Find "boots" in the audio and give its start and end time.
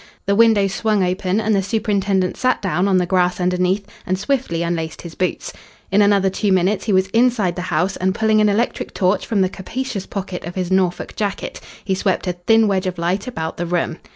5.13-5.53